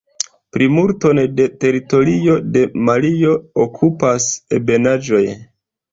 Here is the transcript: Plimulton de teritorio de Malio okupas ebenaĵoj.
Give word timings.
Plimulton 0.55 1.19
de 1.41 1.45
teritorio 1.65 2.39
de 2.55 2.63
Malio 2.89 3.35
okupas 3.67 4.27
ebenaĵoj. 4.61 5.25